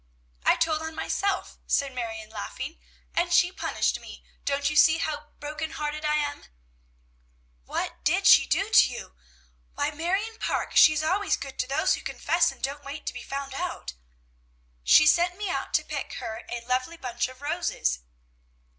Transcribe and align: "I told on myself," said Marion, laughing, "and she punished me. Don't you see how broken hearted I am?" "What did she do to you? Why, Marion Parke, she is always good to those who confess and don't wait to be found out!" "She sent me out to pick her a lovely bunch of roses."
"I 0.43 0.55
told 0.55 0.81
on 0.81 0.95
myself," 0.95 1.59
said 1.67 1.93
Marion, 1.93 2.31
laughing, 2.31 2.79
"and 3.13 3.31
she 3.31 3.51
punished 3.51 3.99
me. 3.99 4.23
Don't 4.45 4.67
you 4.67 4.75
see 4.75 4.97
how 4.97 5.27
broken 5.39 5.69
hearted 5.73 6.03
I 6.05 6.15
am?" 6.15 6.45
"What 7.65 8.03
did 8.03 8.25
she 8.25 8.47
do 8.47 8.71
to 8.71 8.89
you? 8.91 9.13
Why, 9.75 9.91
Marion 9.91 10.39
Parke, 10.39 10.75
she 10.75 10.91
is 10.93 11.03
always 11.03 11.37
good 11.37 11.59
to 11.59 11.67
those 11.67 11.93
who 11.93 12.01
confess 12.01 12.51
and 12.51 12.63
don't 12.63 12.83
wait 12.83 13.05
to 13.05 13.13
be 13.13 13.21
found 13.21 13.53
out!" 13.53 13.93
"She 14.83 15.05
sent 15.05 15.37
me 15.37 15.51
out 15.51 15.71
to 15.75 15.83
pick 15.83 16.13
her 16.13 16.45
a 16.49 16.65
lovely 16.65 16.97
bunch 16.97 17.27
of 17.27 17.39
roses." 17.43 17.99